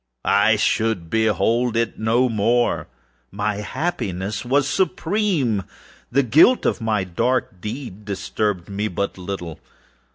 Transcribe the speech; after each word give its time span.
I 0.25 0.55
should 0.55 1.11
behold 1.11 1.77
it 1.77 1.99
no 1.99 2.27
more! 2.27 2.87
My 3.29 3.57
happiness 3.57 4.43
was 4.43 4.67
supreme! 4.67 5.61
The 6.11 6.23
guilt 6.23 6.65
of 6.65 6.81
my 6.81 7.03
dark 7.03 7.61
deed 7.61 8.03
disturbed 8.03 8.67
me 8.67 8.87
but 8.87 9.19
little. 9.19 9.59